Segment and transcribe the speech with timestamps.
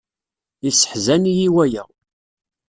[0.63, 1.83] Yesseḥzan-iyi waya.